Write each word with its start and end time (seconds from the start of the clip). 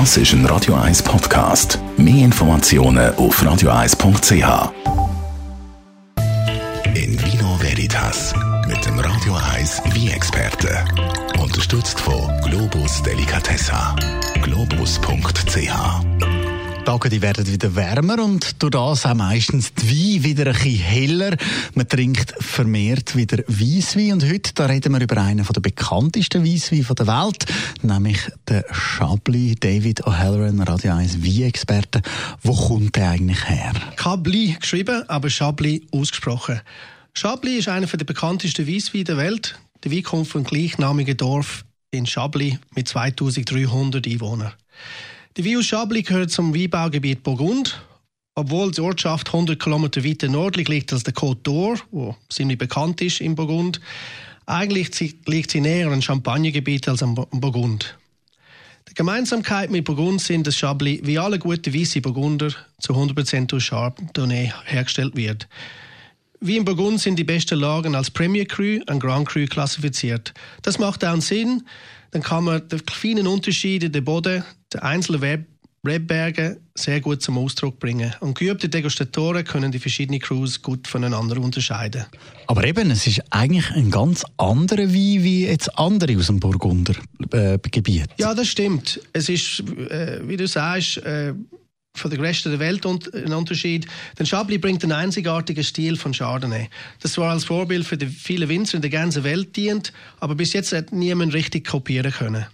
Das 0.00 0.16
ist 0.16 0.32
ein 0.32 0.44
Radio 0.46 0.74
1 0.74 1.04
Podcast. 1.04 1.78
Mehr 1.96 2.24
Informationen 2.24 3.14
auf 3.14 3.40
radio1.ch. 3.40 4.72
In 6.96 7.22
Vino 7.22 7.56
Veritas 7.60 8.34
mit 8.66 8.84
dem 8.84 8.98
Radio 8.98 9.36
1 9.54 9.82
wie 9.92 10.10
experte 10.10 10.84
Unterstützt 11.40 12.00
von 12.00 12.28
Globus 12.40 13.04
Delicatessa. 13.04 13.94
Globus.ch 14.42 16.33
Tage 16.84 17.08
die 17.08 17.22
werden 17.22 17.46
wieder 17.46 17.74
wärmer 17.74 18.22
und 18.22 18.62
durch 18.62 18.72
das 18.72 19.06
auch 19.06 19.14
meistens 19.14 19.72
die 19.72 20.16
Wein 20.16 20.24
wieder 20.24 20.46
ein 20.48 20.52
bisschen 20.52 20.76
heller. 20.76 21.36
Man 21.74 21.88
trinkt 21.88 22.34
vermehrt 22.40 23.16
wieder 23.16 23.38
Weisswein 23.48 24.12
und 24.12 24.24
heute 24.24 24.52
da 24.52 24.66
reden 24.66 24.92
wir 24.92 25.00
über 25.00 25.16
einen 25.16 25.46
der 25.46 25.60
bekanntesten 25.62 26.44
Weissweine 26.44 26.84
der 26.84 27.06
Welt, 27.06 27.46
nämlich 27.80 28.18
den 28.50 28.64
Chablis. 28.70 29.54
David 29.60 30.04
O'Halloran, 30.04 30.62
Radio 30.68 30.92
1 30.92 31.24
Wein-Experte. 31.24 32.02
Wo 32.42 32.54
kommt 32.54 32.96
der 32.96 33.10
eigentlich 33.10 33.48
her? 33.48 33.72
Chablis 33.96 34.60
geschrieben, 34.60 35.08
aber 35.08 35.30
Chablis 35.30 35.80
ausgesprochen. 35.90 36.60
Chablis 37.14 37.60
ist 37.60 37.68
einer 37.68 37.86
der 37.86 38.04
bekanntesten 38.04 38.68
Weissweine 38.68 39.04
der 39.04 39.16
Welt. 39.16 39.58
Der 39.84 39.90
Wein 39.90 40.02
kommt 40.02 40.28
vom 40.28 40.44
gleichnamigen 40.44 41.16
Dorf 41.16 41.64
in 41.90 42.04
Chablis 42.04 42.58
mit 42.74 42.88
2300 42.88 44.06
Einwohnern. 44.06 44.52
Die 45.36 45.44
Vius 45.44 45.66
Chablis 45.66 46.04
gehört 46.06 46.30
zum 46.30 46.54
Weinbaugebiet 46.54 47.24
Burgund. 47.24 47.82
Obwohl 48.36 48.70
die 48.70 48.80
Ortschaft 48.80 49.26
100 49.26 49.58
km 49.58 49.82
weiter 49.96 50.28
nördlich 50.28 50.68
liegt 50.68 50.92
als 50.92 51.02
der 51.02 51.12
Côte 51.12 51.42
d'Or, 51.42 51.80
wo 51.90 52.16
ziemlich 52.28 52.56
bekannt 52.56 53.00
ist 53.00 53.20
in 53.20 53.34
Burgund, 53.34 53.80
eigentlich 54.46 55.16
liegt 55.26 55.50
sie 55.50 55.60
näher 55.60 55.90
an 55.90 56.02
Champagnergebiet 56.02 56.88
als 56.88 57.02
am 57.02 57.16
Burgund. 57.16 57.98
Die 58.88 58.94
Gemeinsamkeit 58.94 59.72
mit 59.72 59.84
Burgund 59.84 60.20
sind, 60.20 60.46
dass 60.46 60.56
Chablis 60.56 61.00
wie 61.02 61.18
alle 61.18 61.40
guten 61.40 61.74
weiße 61.74 62.00
Burgunder 62.00 62.54
zu 62.78 62.92
100% 62.92 63.46
durch 63.46 63.70
Chardonnay 63.70 64.52
hergestellt 64.66 65.16
wird. 65.16 65.48
Wie 66.38 66.56
in 66.56 66.64
Burgund 66.64 67.00
sind 67.00 67.18
die 67.18 67.24
besten 67.24 67.58
Lagen 67.58 67.96
als 67.96 68.10
Premier 68.10 68.44
Cru 68.44 68.78
und 68.86 69.00
Grand 69.00 69.26
Cru 69.26 69.46
klassifiziert. 69.46 70.32
Das 70.62 70.78
macht 70.78 71.04
auch 71.04 71.20
Sinn, 71.20 71.64
dann 72.12 72.22
kann 72.22 72.44
man 72.44 72.68
die 72.68 72.78
feinen 72.92 73.26
Unterschiede 73.26 73.90
der 73.90 74.02
Boden, 74.02 74.44
der 74.74 74.84
einzelnen 74.84 75.46
Rebberge 75.86 76.60
sehr 76.74 77.00
gut 77.00 77.22
zum 77.22 77.38
Ausdruck 77.38 77.78
bringen. 77.78 78.14
Und 78.20 78.38
geübte 78.38 78.68
Degustatoren 78.68 79.44
können 79.44 79.70
die 79.70 79.78
verschiedenen 79.78 80.20
Crews 80.20 80.62
gut 80.62 80.88
voneinander 80.88 81.38
unterscheiden. 81.38 82.06
Aber 82.46 82.64
eben, 82.64 82.90
es 82.90 83.06
ist 83.06 83.22
eigentlich 83.30 83.70
ein 83.72 83.90
ganz 83.90 84.24
anderer 84.36 84.88
Wein 84.88 85.22
wie 85.22 85.46
jetzt 85.46 85.78
andere 85.78 86.16
aus 86.16 86.26
dem 86.26 86.40
Burgunder 86.40 86.94
äh, 87.32 87.58
Gebiet. 87.58 88.08
Ja, 88.18 88.34
das 88.34 88.48
stimmt. 88.48 89.00
Es 89.12 89.28
ist, 89.28 89.60
äh, 89.60 90.20
wie 90.26 90.36
du 90.36 90.46
sagst, 90.46 90.98
äh, 90.98 91.34
von 91.96 92.10
der 92.10 92.20
Rest 92.20 92.44
der 92.44 92.58
Welt 92.58 92.84
ein 92.86 93.32
Unterschied. 93.32 93.86
Denn 94.18 94.26
Chablis 94.26 94.60
bringt 94.60 94.82
einen 94.82 94.92
einzigartigen 94.92 95.62
Stil 95.62 95.96
von 95.96 96.12
Chardonnay. 96.12 96.68
Das 97.00 97.12
zwar 97.12 97.30
als 97.30 97.44
Vorbild 97.44 97.86
für 97.86 97.96
die 97.96 98.06
vielen 98.06 98.48
Winzer 98.48 98.76
in 98.76 98.82
der 98.82 98.90
ganzen 98.90 99.22
Welt 99.22 99.54
dient, 99.54 99.92
aber 100.18 100.34
bis 100.34 100.52
jetzt 100.54 100.72
hat 100.72 100.92
niemand 100.92 101.34
richtig 101.34 101.66
kopieren 101.66 102.10
können. 102.10 102.46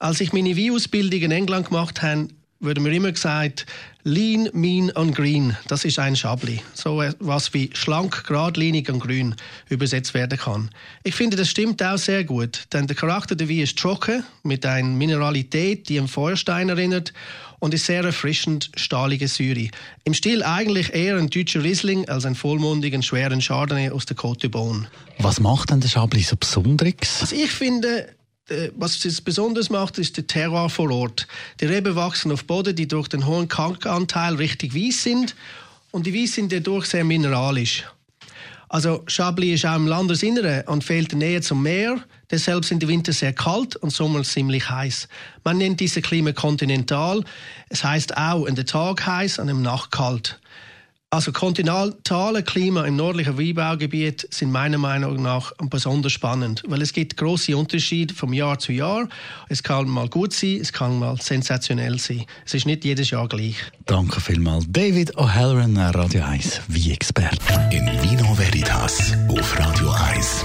Als 0.00 0.20
ich 0.20 0.32
meine 0.32 0.56
Weinausbildung 0.56 1.22
in 1.22 1.32
England 1.32 1.66
gemacht 1.66 2.02
habe, 2.02 2.28
wurde 2.60 2.80
mir 2.80 2.92
immer 2.92 3.10
gesagt, 3.10 3.66
lean, 4.04 4.48
mean 4.52 4.90
und 4.90 5.12
green, 5.12 5.56
das 5.66 5.84
ist 5.84 5.98
ein 5.98 6.14
Chablis. 6.14 6.60
So 6.72 7.02
was 7.18 7.52
wie 7.52 7.70
schlank, 7.72 8.24
geradlinig 8.24 8.88
und 8.90 9.00
grün 9.00 9.34
übersetzt 9.68 10.14
werden 10.14 10.38
kann. 10.38 10.70
Ich 11.02 11.16
finde, 11.16 11.36
das 11.36 11.50
stimmt 11.50 11.82
auch 11.82 11.98
sehr 11.98 12.22
gut, 12.22 12.66
denn 12.72 12.86
der 12.86 12.94
Charakter 12.94 13.34
der 13.34 13.48
Wein 13.48 13.58
ist 13.58 13.76
trocken, 13.76 14.22
mit 14.44 14.64
einer 14.64 14.86
Mineralität, 14.88 15.88
die 15.88 15.98
an 15.98 16.06
Feuerstein 16.06 16.68
erinnert 16.68 17.12
und 17.58 17.74
ist 17.74 17.86
sehr 17.86 18.04
erfrischend 18.04 18.70
stahlige 18.76 19.26
Syri. 19.26 19.72
Im 20.04 20.14
Stil 20.14 20.44
eigentlich 20.44 20.94
eher 20.94 21.16
ein 21.16 21.28
deutscher 21.28 21.64
Riesling 21.64 22.08
als 22.08 22.24
ein 22.24 22.36
vollmundigen, 22.36 23.02
schweren 23.02 23.40
Chardonnay 23.40 23.90
aus 23.90 24.06
der 24.06 24.16
Côte 24.16 24.48
Beaune. 24.48 24.86
Was 25.18 25.40
macht 25.40 25.70
denn 25.70 25.80
der 25.80 25.90
Chablis 25.90 26.28
so 26.28 26.36
Besonderes? 26.36 27.20
Also 27.20 27.34
ich 27.34 27.50
finde, 27.50 28.06
was 28.76 29.04
es 29.04 29.20
besonders 29.20 29.70
macht, 29.70 29.98
ist 29.98 30.16
der 30.16 30.26
Terroir 30.26 30.70
vor 30.70 30.90
Ort. 30.90 31.26
Die 31.60 31.66
Reben 31.66 31.94
wachsen 31.94 32.32
auf 32.32 32.44
Boden, 32.44 32.74
die 32.74 32.88
durch 32.88 33.08
den 33.08 33.26
hohen 33.26 33.48
Kalkanteil 33.48 34.34
richtig 34.34 34.74
weiß 34.74 35.02
sind 35.02 35.36
und 35.90 36.06
die 36.06 36.14
Weiß 36.14 36.34
sind 36.34 36.52
dadurch 36.52 36.86
sehr 36.86 37.04
mineralisch. 37.04 37.84
Also 38.70 39.02
Chablis 39.06 39.54
ist 39.54 39.66
auch 39.66 39.76
im 39.76 39.86
Landesinneren 39.86 40.66
und 40.66 40.84
fehlt 40.84 41.12
in 41.12 41.20
Nähe 41.20 41.40
zum 41.40 41.62
Meer. 41.62 42.04
Deshalb 42.30 42.66
sind 42.66 42.82
die 42.82 42.88
Winter 42.88 43.14
sehr 43.14 43.32
kalt 43.32 43.76
und 43.76 43.90
Sommer 43.90 44.22
ziemlich 44.22 44.68
heiß. 44.68 45.08
Man 45.44 45.56
nennt 45.56 45.80
diese 45.80 46.02
Klima 46.02 46.32
kontinental. 46.32 47.24
Es 47.70 47.82
heißt 47.82 48.18
auch 48.18 48.44
in 48.44 48.54
der 48.54 48.66
Tag 48.66 49.06
heiß 49.06 49.38
und 49.38 49.48
im 49.48 49.62
Nacht 49.62 49.90
kalt. 49.90 50.38
Also 51.10 51.32
kontinentale 51.32 52.42
Klima 52.42 52.84
im 52.84 52.96
nördlichen 52.96 53.38
Weinbaugebiet 53.38 54.28
sind 54.30 54.52
meiner 54.52 54.76
Meinung 54.76 55.22
nach 55.22 55.52
besonders 55.58 56.12
spannend, 56.12 56.62
weil 56.66 56.82
es 56.82 56.92
gibt 56.92 57.16
große 57.16 57.56
Unterschiede 57.56 58.12
vom 58.12 58.34
Jahr 58.34 58.58
zu 58.58 58.72
Jahr. 58.72 59.08
Es 59.48 59.62
kann 59.62 59.88
mal 59.88 60.10
gut 60.10 60.34
sein, 60.34 60.58
es 60.60 60.70
kann 60.70 60.98
mal 60.98 61.16
sensationell 61.18 61.98
sein. 61.98 62.26
Es 62.44 62.52
ist 62.52 62.66
nicht 62.66 62.84
jedes 62.84 63.08
Jahr 63.08 63.26
gleich. 63.26 63.56
Danke 63.86 64.20
vielmals, 64.20 64.66
David 64.68 65.16
O'Halloran, 65.16 65.78
Radio 65.94 66.24
1 66.24 66.60
wie 66.68 66.92
Experte. 66.92 67.38
In 67.70 67.86
Vino 68.02 68.36
Veritas 68.36 69.14
auf 69.30 69.58
Radio 69.58 69.90
1. 69.90 70.44